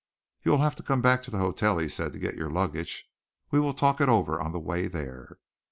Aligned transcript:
"You 0.41 0.49
will 0.49 0.61
have 0.63 0.73
to 0.77 0.81
come 0.81 1.03
back 1.03 1.21
to 1.21 1.29
the 1.29 1.37
hotel," 1.37 1.77
he 1.77 1.87
said, 1.87 2.11
"to 2.13 2.17
get 2.17 2.33
your 2.33 2.49
luggage. 2.49 3.07
We 3.51 3.59
will 3.59 3.75
talk 3.75 4.01
it 4.01 4.09
over 4.09 4.41
on 4.41 4.51
the 4.51 4.59
way 4.59 4.87
there." 4.87 5.37